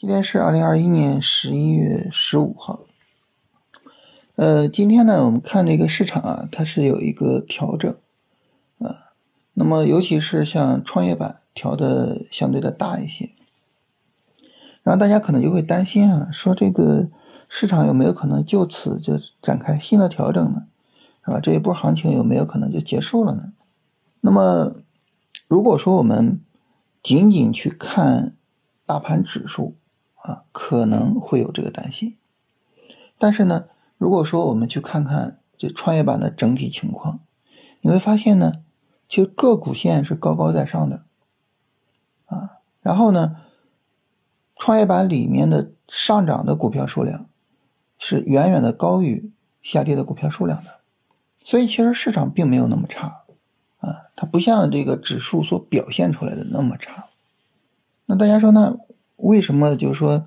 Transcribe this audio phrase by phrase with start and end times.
[0.00, 2.86] 今天是二零二一年十一月十五号。
[4.36, 7.94] 呃，今天呢，我们看这个市场啊，它是有一个调整
[8.78, 9.12] 啊。
[9.52, 13.32] 那么，尤其是像创业板调的相对的大一些，
[14.82, 17.10] 然后大家可能就会担心啊，说这个
[17.50, 20.64] 市场有没有可能就此就展开新的调整呢？
[21.26, 21.38] 是吧？
[21.40, 23.52] 这一波行情有没有可能就结束了呢？
[24.22, 24.72] 那么，
[25.46, 26.40] 如果说我们
[27.02, 28.34] 仅仅去看
[28.86, 29.74] 大盘指数，
[30.22, 32.18] 啊，可能会有这个担心，
[33.18, 33.66] 但是呢，
[33.96, 37.20] 如果说我们去看看这创业板的整体情况，
[37.80, 38.62] 你会发现呢，
[39.08, 41.04] 其实个股线是高高在上的，
[42.26, 43.36] 啊，然后呢，
[44.56, 47.26] 创业板里面的上涨的股票数量
[47.98, 50.80] 是远远的高于下跌的股票数量的，
[51.42, 53.22] 所以其实市场并没有那么差，
[53.78, 57.06] 啊，它不像这个指数所表现出来的那么差。
[58.04, 58.76] 那大家说呢？
[59.22, 60.26] 为什么就是说，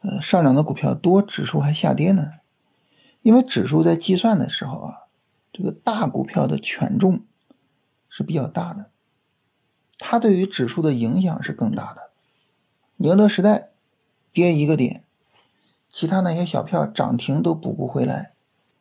[0.00, 2.32] 呃，上涨的股票多，指数还下跌呢？
[3.22, 4.94] 因为指数在计算的时候啊，
[5.52, 7.22] 这个大股票的权重
[8.08, 8.90] 是比较大的，
[9.98, 12.10] 它对于指数的影响是更大的。
[12.96, 13.70] 宁德时代
[14.32, 15.04] 跌一个点，
[15.88, 18.32] 其他那些小票涨停都补不回来。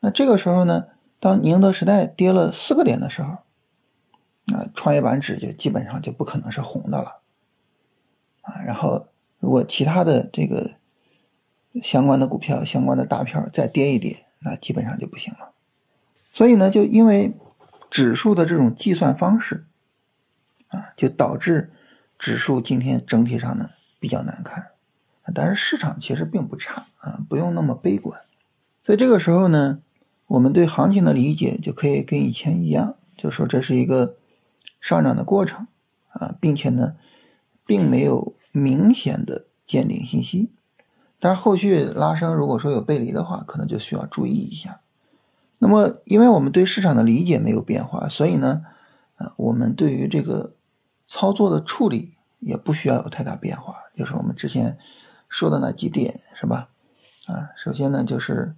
[0.00, 3.38] 那这个时候呢，当宁德时代跌了四个点的时候，
[4.46, 7.20] 那创业板指就基本上就不可能是红的了
[8.42, 9.08] 啊，然后。
[9.46, 10.72] 如果其他的这个
[11.80, 15.52] 相关的股票、相关的大票再跌一跌，那基本上就不行了。
[16.32, 17.32] 所以呢，就因为
[17.88, 19.64] 指数的这种计算方式
[20.66, 21.70] 啊，就导致
[22.18, 24.72] 指数今天整体上呢比较难看。
[25.32, 28.20] 但是市场其实并不差啊，不用那么悲观。
[28.84, 29.80] 所以这个时候呢，
[30.26, 34.16] 我们对行情的理解就可以跟以前一样，就说这是一个
[34.80, 35.68] 上涨的过程
[36.08, 36.96] 啊，并且呢，
[37.64, 38.34] 并没有。
[38.56, 40.50] 明显的见顶信息，
[41.20, 44.80] 但是后续拉升，如果说有背离的话，可能就需要注意一下。
[45.58, 48.64] 那么，因为我们对市场的理解没有变化，所以呢，
[49.16, 50.54] 呃，我们对于这个
[51.06, 54.78] 操作的处理也不需要有太大变化，就是我们之前
[55.28, 56.70] 说的那几点，是吧？
[57.26, 58.54] 啊，首先呢，就是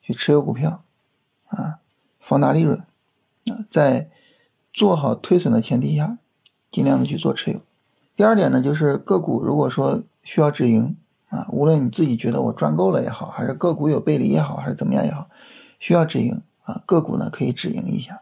[0.00, 0.84] 去持有股票，
[1.48, 1.80] 啊，
[2.20, 2.78] 放大利润，
[3.46, 4.10] 啊，在
[4.72, 6.18] 做好推损的前提下，
[6.70, 7.62] 尽量的去做持有。
[8.20, 10.94] 第二点呢，就是个股如果说需要止盈
[11.30, 15.30] 啊，无论你自己觉得我赚够了也好，还是个股有背离也好，还是怎么样也好，
[15.78, 18.20] 需要止盈啊，个股呢可以止盈一下。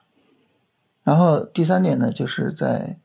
[1.03, 3.01] 然后第三点呢，就是在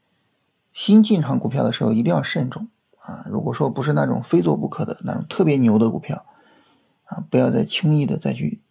[0.72, 3.26] 新进场股票的时候一定要慎重啊。
[3.28, 6.24] 如果说不是那种非做不可的那种特别牛的股票
[7.06, 8.62] 啊，不要再轻易的再去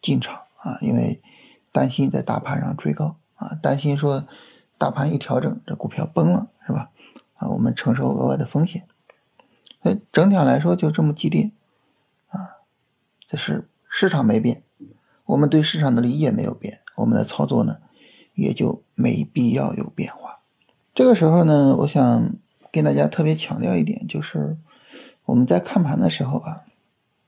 [0.00, 1.22] 进场啊，因为
[1.70, 4.24] 担心在大盘上追高啊，担心说
[4.76, 6.88] 大盘一调整这股票崩了，是吧？
[7.48, 8.86] 我们承受额外的风险，
[9.80, 11.52] 哎，整体上来说就这么几点，
[12.28, 12.58] 啊，
[13.26, 14.62] 这是市场没变，
[15.26, 17.78] 我们对市场的理解没有变，我们的操作呢
[18.34, 20.40] 也就没必要有变化。
[20.94, 22.36] 这个时候呢，我想
[22.70, 24.58] 跟大家特别强调一点，就是
[25.24, 26.58] 我们在看盘的时候啊，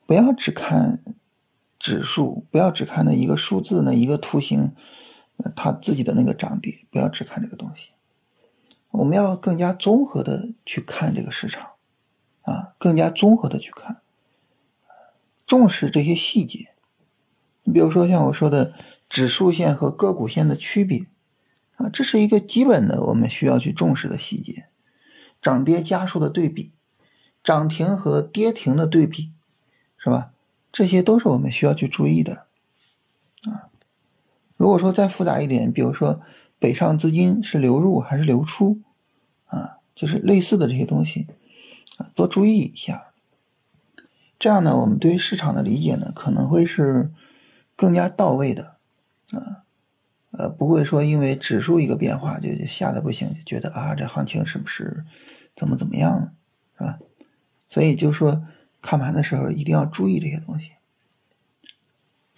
[0.06, 1.00] 不要只看
[1.78, 4.72] 指数，不要只看那一个数字、那一个图形，
[5.56, 7.91] 它自己的那个涨跌，不要只看这个东西。
[8.97, 11.72] 我们要更加综合的去看这个市场，
[12.43, 14.00] 啊，更加综合的去看，
[15.44, 16.69] 重视这些细节。
[17.65, 18.75] 你比如说像我说的
[19.09, 21.06] 指数线和个股线的区别，
[21.77, 24.66] 啊，这是一个基本的我们需要去重视的细节。
[25.43, 26.72] 涨跌家数的对比，
[27.43, 29.32] 涨停和跌停的对比，
[29.99, 30.31] 是吧？
[30.71, 32.44] 这些都是我们需要去注意的，
[34.64, 36.22] 如果说再复杂一点，比如说。
[36.56, 38.80] 北上资金是流入还是流出
[39.44, 39.80] 啊？
[39.94, 41.26] 就是类似的这些东西
[41.98, 43.08] 啊，多注意一下。
[44.38, 47.10] 这样呢，我们对于市场的理解呢，可能会是
[47.76, 48.76] 更加到位的
[49.32, 49.64] 啊。
[50.31, 55.05] 呃，不会说因为指数一个变化就吓得不行，就觉得啊，这行情是不是
[55.55, 56.32] 怎么怎么样了，
[56.78, 56.99] 是吧？
[57.69, 58.43] 所以就说
[58.81, 60.70] 看盘的时候一定要注意这些东西。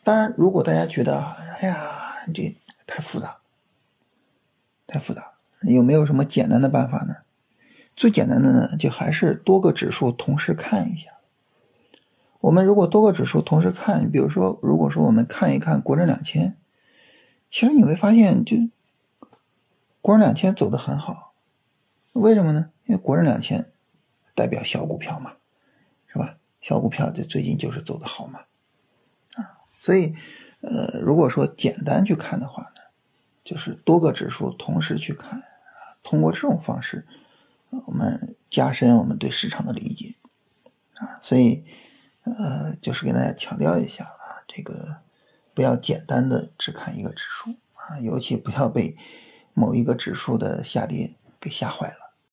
[0.02, 1.20] 当然，如果大家觉得
[1.60, 2.56] 哎呀，这
[2.86, 3.38] 太复杂。
[4.86, 5.32] 太复杂，
[5.62, 7.16] 有没有什么简单的办法呢？
[7.96, 11.12] 最简单的呢，就还是多个指数同时看一下。
[12.40, 16.56] 我们如果多个指数同时看，比如说，如果说我们看一看国证两千，
[17.50, 18.56] 其实你会发现，就
[20.00, 21.34] 国证两千走的很好。
[22.12, 22.70] 为什么呢？
[22.84, 23.66] 因为国证两千
[24.34, 25.32] 代表小股票嘛，
[26.06, 26.36] 是吧？
[26.60, 28.40] 小股票就最近就是走的好嘛，
[29.34, 30.14] 啊，所以，
[30.66, 32.70] 呃，如果说简单去看的话呢。
[33.46, 37.06] 就是多个指数同时去看啊，通过这种方式，
[37.70, 40.16] 我们加深我们对市场的理解
[40.96, 41.20] 啊。
[41.22, 41.64] 所以
[42.24, 44.96] 呃，就是给大家强调一下啊，这个
[45.54, 48.96] 不要简单的只看一个指数啊，尤其不要被
[49.54, 52.05] 某一个指数的下跌给吓坏了。